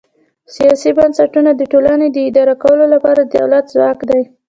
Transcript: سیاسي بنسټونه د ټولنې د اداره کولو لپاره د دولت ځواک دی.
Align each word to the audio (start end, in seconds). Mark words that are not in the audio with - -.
سیاسي 0.55 0.89
بنسټونه 0.97 1.51
د 1.55 1.61
ټولنې 1.71 2.07
د 2.11 2.17
اداره 2.29 2.55
کولو 2.63 2.85
لپاره 2.93 3.21
د 3.23 3.27
دولت 3.39 3.65
ځواک 3.73 3.99
دی. 4.09 4.21